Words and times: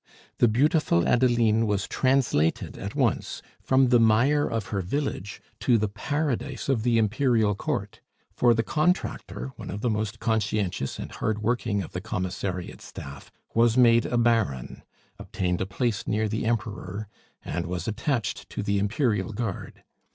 The 0.39 0.47
beautiful 0.47 1.07
Adeline 1.07 1.67
was 1.67 1.87
translated 1.87 2.75
at 2.75 2.95
once 2.95 3.43
from 3.61 3.89
the 3.89 3.99
mire 3.99 4.47
of 4.49 4.69
her 4.69 4.81
village 4.81 5.43
to 5.59 5.77
the 5.77 5.87
paradise 5.87 6.67
of 6.69 6.81
the 6.81 6.97
Imperial 6.97 7.53
Court; 7.53 8.01
for 8.33 8.55
the 8.55 8.63
contractor, 8.63 9.51
one 9.57 9.69
of 9.69 9.81
the 9.81 9.91
most 9.91 10.19
conscientious 10.19 10.97
and 10.97 11.11
hard 11.11 11.43
working 11.43 11.83
of 11.83 11.91
the 11.91 12.01
Commissariat 12.01 12.81
staff, 12.81 13.31
was 13.53 13.77
made 13.77 14.07
a 14.07 14.17
Baron, 14.17 14.81
obtained 15.19 15.61
a 15.61 15.67
place 15.67 16.07
near 16.07 16.27
the 16.27 16.45
Emperor, 16.47 17.07
and 17.45 17.67
was 17.67 17.87
attached 17.87 18.49
to 18.49 18.63
the 18.63 18.79
Imperial 18.79 19.31
Guard. 19.31 19.83